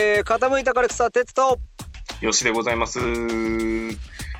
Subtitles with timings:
[0.00, 1.58] えー、傾いた軽草鉄と、
[2.20, 3.00] よしでございます。
[3.00, 3.16] どうも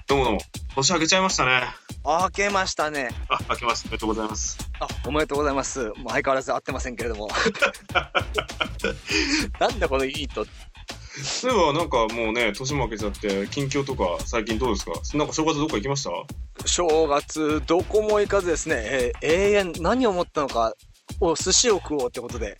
[0.06, 0.38] どうも。
[0.76, 1.62] 年明けちゃいましたね。
[2.04, 3.08] あけましたね。
[3.28, 4.56] あ、明けましておめでとうございます。
[4.78, 5.80] あ、おめでとうございます。
[5.80, 7.26] もう相変わらず会ってませんけれども。
[9.58, 10.46] なんだこのいいと。
[11.24, 14.92] そういえばなんかもうね、年も明けちゃって、近況とか最近どうですか？
[15.14, 16.10] なんか正月どっか行きました？
[16.68, 20.72] 正月、どこも行かずですね、えー永遠、何を思ったのか、
[21.18, 22.56] お寿司を食おうってことで、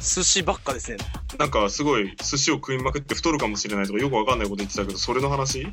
[0.00, 0.96] 寿司ばっかですね。
[1.36, 5.66] なんかすごい寿司を食いまくって太るかもしれないとかよくわかんないこと言ってたけど、それの話？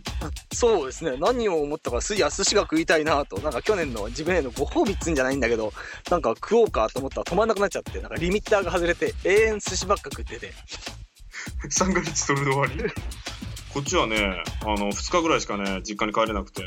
[0.53, 1.15] そうですね。
[1.17, 5.71] 何を思ったか、すいや、寿司が食いたいなと、なんか去年の自分へのご褒美っつんじゃないんだけど、
[6.11, 10.53] なんか食おうかと思ったら止まんなくなっちゃって、なんかリミッターが外れて、永遠寿司ばっか食ってて。
[11.69, 12.91] ?3 ヶ月それで終わり
[13.73, 16.63] こっちはね、あの、2日ぐらいしかね、実家に帰れなくて、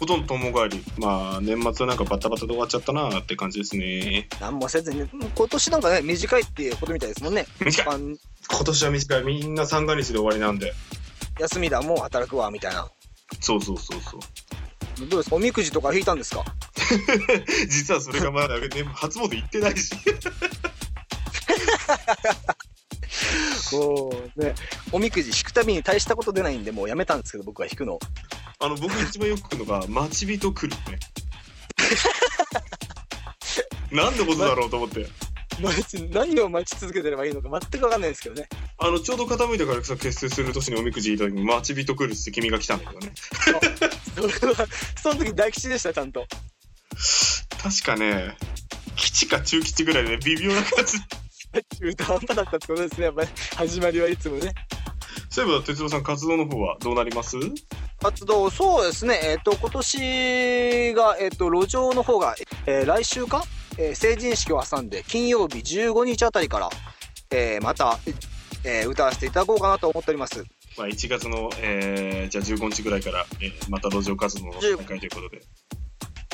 [0.00, 0.82] ほとんど友帰り。
[0.98, 4.28] まあ、年末なんかバタバタで終わっちゃったなって感じですね。
[4.40, 7.46] 何もせずに、今年なんかね、短いっていうことみたいですもんね。
[7.60, 8.16] 短いあん
[8.50, 9.24] 今年は短い。
[9.24, 10.72] みんな三が日で終わりなんで。
[11.38, 12.88] 休みだ、もう働くわ、みたいな。
[13.40, 14.20] そうそうそうそう。
[15.06, 15.36] どうですか？
[15.36, 16.44] おみくじとか引いたんですか？
[17.68, 19.90] 実はそれがまだ、ね、初詣行ってないし。
[23.70, 24.54] こうね、
[24.92, 27.98] おみくじ引くたびに大したこと出ないんで、もうやめたんですけど、僕は引くの。
[28.62, 30.98] あの、僕一番よく来るのが、待ち人来るね。
[33.90, 35.06] なんでことだろうと思って。
[36.10, 38.48] 何を待ち続けてればいいのか全くわかんないですけどね。
[38.78, 43.12] あの、ちょうど傾いたからさ、結成する年におみくじ引いた時に、待ち人来るって君が来たんだけどね。
[44.14, 44.66] それは、
[45.02, 46.26] その時大吉でした、ちゃんと。
[47.62, 48.36] 確かね、
[48.96, 50.98] 基地か中基地ぐらいでね、微妙な感じ。
[51.78, 53.28] 中途半端だったってことですね、やっぱり。
[53.56, 54.54] 始まりはいつもね。
[55.30, 57.36] そういえば、哲郎さん、活動の方はどうなります？
[58.00, 62.34] 活動、そうですね、えっ、と、今年が、えっ、と、路上の方が、
[62.66, 63.44] えー来週か、
[63.76, 66.70] えー成人式を挟んで、金曜日15日あたりから、
[67.30, 67.98] えーまた、
[68.64, 70.42] えー歌わせていただこうかなと思っております。
[70.78, 75.42] まあ、1月の、えー、じゃあ15日ぐらいから、えーまた路上活動の再開ということで。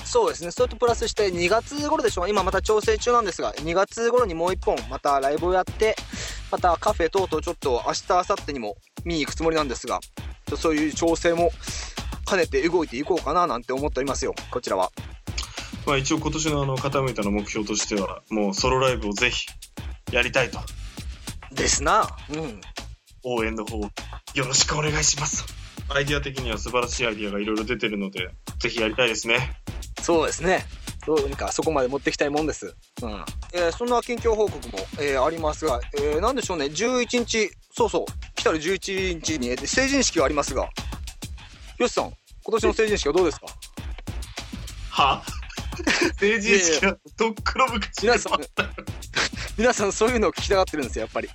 [0.05, 5.97] そうですね、それとプラスして2月頃でしょう、今また調整中なんですが、2月頃にもう1本、またライブをやって、
[6.53, 9.99] またカフェ等々ちょっと明日、明後日にも見に行くつもりなんですが、
[10.47, 11.51] とそういう調整も
[12.29, 14.91] 兼ねて動いていこうかななんて思っておりますよ、こちらは。
[15.87, 19.47] まあ、一応今年のあの、傾いたの目標としては、もうソロライブをぜひ、
[20.11, 20.59] やりたいと。
[21.53, 22.09] ですな。
[22.35, 22.61] うん。
[23.23, 23.91] 応援の方、よ
[24.35, 25.45] ろしくお願いします。
[25.89, 29.57] アイディア的には素晴らしいアイディアがいろいろ出てるので、ぜひやりたいですね。
[30.03, 30.67] そうですね。
[31.07, 32.75] どうにかそこまで持っていきたいもんです。
[33.03, 33.25] うん。
[33.53, 40.69] えーそんな近況報告も、えーありますが、えーなんでしょうね、11日、そうそう、来たる11日に、えー成人式がありますが、
[41.79, 42.13] よしさん、
[42.45, 43.47] 今年の成人式はどうですか？
[44.91, 45.23] は？
[46.19, 47.67] 成人式はとっくの？
[47.69, 48.33] 昔皆さん、
[49.59, 51.29] 皆さんそういうのを聞きたがってるんですよ、やっぱり。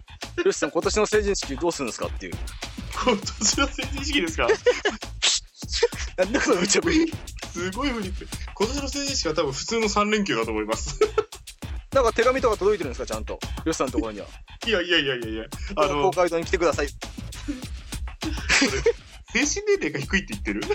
[0.45, 2.33] よしさん、今年の成人式どうするんですかっていう。
[3.03, 4.47] 今年の成人式ですか？
[6.17, 7.11] なんだこの無茶ぶり？
[7.53, 8.27] すごいフリップ。
[8.55, 10.97] 今年の成人式は多分普通の3連休だと思います。
[11.93, 13.37] なんか手紙とか届いてるんですか、ちゃんと。
[13.65, 14.27] よしさんのところには。
[14.65, 15.45] いやいやいやいやいや。
[15.75, 16.87] あ公の、会堂に来てください。
[16.87, 16.93] 精
[19.33, 20.61] 神年齢が低いって言ってる？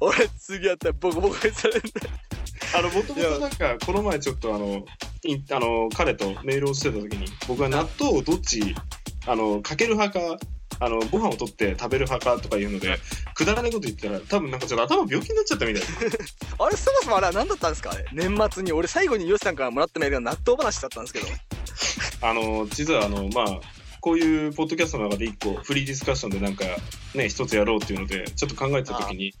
[0.00, 2.14] 俺、次やったらボコボコにされるんだよ。
[2.76, 4.84] あの、もともとなんか、この前ちょっとあの、
[5.24, 8.76] いあの、彼とメールをしてた時に、僕は納豆をどっち、
[9.26, 10.38] あの、かける派か、
[10.80, 12.98] あの、ご飯を取って食べる派かとか言うので、
[13.34, 15.88] くだらないこと言ったら、多分なんかちょっと頭病気になっちゃったみたいな。
[16.66, 17.90] あれ、そもそもあれは何だったんですか？
[17.92, 18.72] あれ年末に。
[18.72, 21.26] 俺最後にヨシさんからもらったメールが納豆話だったんですけど。
[22.26, 23.60] あの、実はあの、まあ、
[24.00, 26.64] こういうポッドキャストの中で一個フリーディスカッションでなんか
[27.14, 29.34] ね、一つやろうっていうので、ちょっと考えてた時に、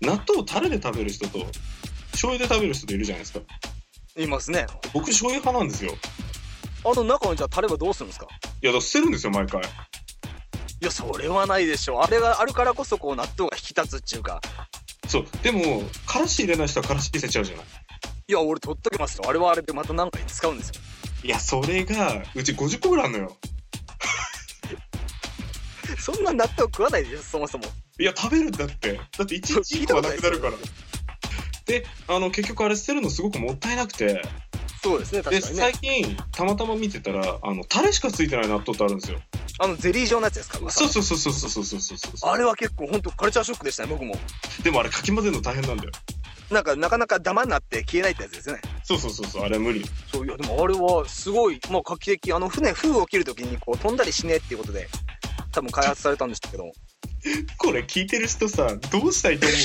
[0.00, 1.44] 納豆をタレで食べる人と、
[2.12, 3.40] 醤油で食べる人といるじゃないですか。
[4.16, 4.66] いますね。
[4.92, 5.96] 僕醤油派なんですよ。
[6.84, 8.26] あの中のじゃあタレはどうするんですか？
[8.62, 9.62] いや、だから捨てるんですよ、毎回。
[10.82, 12.02] いや、それはないでしょ。
[12.02, 14.40] あれがあるからこそ、こう、納豆が引き立つっていうか。
[15.06, 15.26] そう。
[15.40, 17.66] でも、からし入れない人はからし入れちゃうじゃない。
[18.26, 19.24] いや、俺取っときますよ。
[19.28, 20.74] あれはあれでまた何回使うんですよ。
[21.22, 23.36] いや、それが、うち50個ぐらいあるのよ。
[26.00, 27.64] そんな納豆食わないでしょ、そもそも。
[28.00, 28.94] いや、食べるんだって。
[28.94, 30.54] だって1日1個はなくなるから。
[31.64, 34.20] で、あの、結局あれ捨てるのすごくもったいなくて、
[34.82, 35.72] そうですね、で、確かにね最。
[35.74, 39.20] 近、たまたま見てたら、あの、タレしかついてない納豆ってあるんですよ。
[39.58, 40.58] あの、ゼリー状のやつですか？
[40.70, 42.30] そうそうそうそうそうそうそうそう。
[42.30, 44.16] あれは結構、ほんとカルチャーショックでしたね、僕も。
[44.62, 45.90] でもあれかき混ぜるの大変なんだよ。
[46.50, 48.62] なんか、なかなかダマになって消えないってやつですよね。
[48.84, 49.84] そうそうそうそう、あれは無理。
[50.12, 52.32] そう、いや、でもあれは、すごい、まあ、画期的。
[52.32, 54.88] あの、船、風を切るときに、こう、飛んだりしねえっていうことで、
[55.52, 56.70] 多分開発されたんでしたけど。
[57.56, 59.58] これ聞いてる人さ、どうしたいと思う？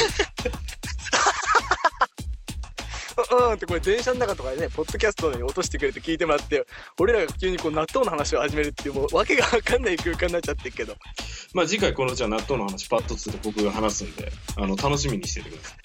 [3.31, 6.65] うんってこれ電車の中とかでね、ポッドキャストに落としてくれて聞いてもらって、
[6.99, 10.95] 俺らが急にこう納豆の話を始めるっていう、もう訳がわかんない空間になっちゃってるけど。
[11.53, 15.77] まあ次回このじゃあ納豆の話パッとつって僕が話すんで、あの、楽しみにしててください。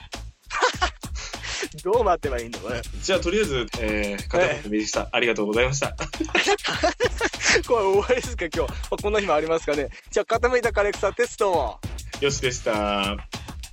[1.83, 2.81] どう待ってばいいんだこれ。
[3.03, 5.97] じゃあとりあえず、えー、片方右下、ありがとうございました。
[7.67, 9.03] これ終わりですか今日。
[9.03, 9.89] こんな日もありますかね。
[10.11, 11.81] じゃあ傾いたカレクターテスト。
[12.21, 13.17] よしでした。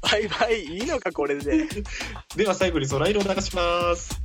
[0.02, 1.68] バイバイ、いいのか、これで。
[2.36, 4.22] では最後に空色を流します。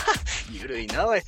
[0.50, 1.20] ゆるいな、おい。